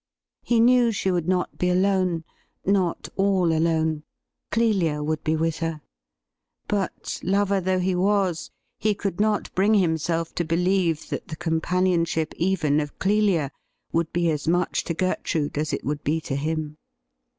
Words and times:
He 0.41 0.59
knew 0.59 0.91
she 0.91 1.11
would 1.11 1.27
not 1.27 1.59
be 1.59 1.69
alone— 1.69 2.23
not 2.65 3.07
all 3.17 3.55
alone. 3.55 4.01
Clelia 4.49 5.03
would 5.03 5.23
be 5.23 5.35
with 5.35 5.57
her. 5.59 5.81
But, 6.67 7.19
lover 7.21 7.61
though 7.61 7.77
he 7.77 7.93
was, 7.93 8.49
he 8.79 8.95
could 8.95 9.19
not 9.19 9.53
bring 9.53 9.75
himself 9.75 10.33
to 10.33 10.43
believe 10.43 11.09
that 11.09 11.27
the 11.27 11.35
companionship 11.35 12.33
even 12.37 12.79
of 12.79 12.97
Clelia 12.97 13.51
would 13.91 14.11
be 14.11 14.31
as 14.31 14.47
much 14.47 14.83
to 14.85 14.95
Gertrude 14.95 15.55
as 15.59 15.71
it 15.71 15.83
would 15.85 16.03
be 16.03 16.19
to 16.21 16.35
him. 16.35 16.77